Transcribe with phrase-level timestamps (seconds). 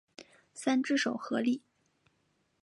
[0.55, 1.61] 三只手合力。